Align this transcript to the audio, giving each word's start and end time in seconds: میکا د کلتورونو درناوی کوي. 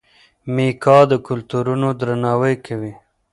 میکا 0.53 0.97
د 1.09 1.11
کلتورونو 1.27 1.87
درناوی 1.99 2.55
کوي. 2.65 2.93